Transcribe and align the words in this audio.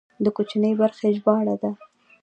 د 0.23 0.25
کوچنۍ 0.35 0.71
برخې 0.81 1.07
ژباړه 1.17 1.55
ده. 1.61 1.71